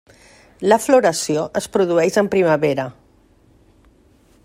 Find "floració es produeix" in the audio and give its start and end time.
0.85-2.19